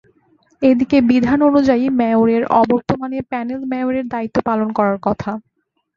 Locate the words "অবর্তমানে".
2.61-3.17